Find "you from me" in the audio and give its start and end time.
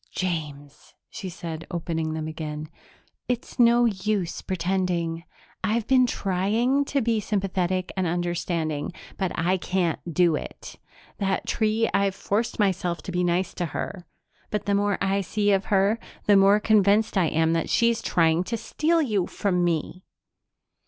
19.03-20.03